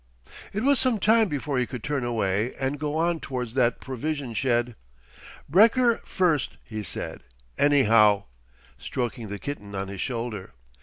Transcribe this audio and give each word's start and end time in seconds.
It 0.51 0.63
was 0.63 0.79
some 0.79 0.97
time 0.99 1.29
before 1.29 1.59
he 1.59 1.67
could 1.67 1.83
turn 1.83 2.03
away 2.03 2.55
and 2.55 2.79
go 2.79 2.95
on 2.95 3.19
towards 3.19 3.53
that 3.53 3.79
provision 3.79 4.33
shed. 4.33 4.75
"Brekker 5.47 5.99
first," 6.07 6.57
he 6.63 6.81
said, 6.81 7.21
"anyhow," 7.55 8.23
stroking 8.79 9.27
the 9.29 9.37
kitten 9.37 9.75
on 9.75 9.89
his 9.89 10.01
shoulder. 10.01 10.53